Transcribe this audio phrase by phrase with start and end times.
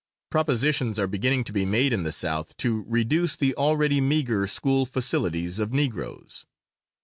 [0.31, 4.87] "Propositions are beginning to be made in the South to reduce the already meagre school
[4.87, 6.47] facilities of Negroes.